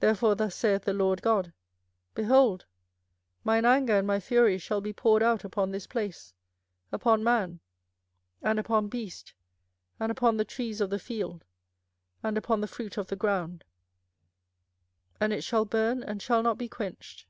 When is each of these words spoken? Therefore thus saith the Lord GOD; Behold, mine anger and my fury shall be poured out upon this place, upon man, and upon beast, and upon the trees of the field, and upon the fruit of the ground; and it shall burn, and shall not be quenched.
Therefore 0.00 0.34
thus 0.34 0.56
saith 0.56 0.82
the 0.84 0.92
Lord 0.92 1.22
GOD; 1.22 1.52
Behold, 2.16 2.66
mine 3.44 3.64
anger 3.64 3.92
and 3.98 4.04
my 4.08 4.18
fury 4.18 4.58
shall 4.58 4.80
be 4.80 4.92
poured 4.92 5.22
out 5.22 5.44
upon 5.44 5.70
this 5.70 5.86
place, 5.86 6.34
upon 6.90 7.22
man, 7.22 7.60
and 8.42 8.58
upon 8.58 8.88
beast, 8.88 9.34
and 10.00 10.10
upon 10.10 10.36
the 10.36 10.44
trees 10.44 10.80
of 10.80 10.90
the 10.90 10.98
field, 10.98 11.44
and 12.24 12.36
upon 12.36 12.60
the 12.60 12.66
fruit 12.66 12.96
of 12.96 13.06
the 13.06 13.14
ground; 13.14 13.62
and 15.20 15.32
it 15.32 15.44
shall 15.44 15.64
burn, 15.64 16.02
and 16.02 16.20
shall 16.20 16.42
not 16.42 16.58
be 16.58 16.68
quenched. 16.68 17.26